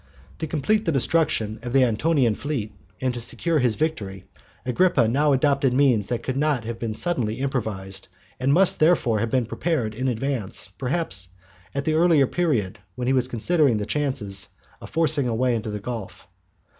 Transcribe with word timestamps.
To 0.39 0.47
complete 0.47 0.85
the 0.85 0.91
destruction 0.91 1.59
of 1.61 1.73
the 1.73 1.83
Antonian 1.83 2.33
fleet, 2.33 2.73
and 3.01 3.21
secure 3.21 3.59
his 3.59 3.75
victory, 3.75 4.25
Agrippa 4.65 5.07
now 5.07 5.31
adopted 5.31 5.73
means 5.73 6.07
that 6.07 6.23
could 6.23 6.37
not 6.37 6.63
have 6.63 6.79
been 6.79 6.95
suddenly 6.95 7.35
improvised, 7.35 8.07
and 8.39 8.51
must 8.51 8.79
therefore 8.79 9.19
have 9.19 9.29
been 9.29 9.45
prepared 9.45 9.93
in 9.93 10.07
advance, 10.07 10.69
perhaps 10.79 11.29
at 11.75 11.85
the 11.85 11.93
earlier 11.93 12.25
period, 12.25 12.79
when 12.95 13.05
he 13.05 13.13
was 13.13 13.27
considering 13.27 13.77
the 13.77 13.85
chances 13.85 14.49
of 14.81 14.89
forcing 14.89 15.27
a 15.27 15.35
way 15.35 15.53
into 15.53 15.69
the 15.69 15.79
Gulf. 15.79 16.27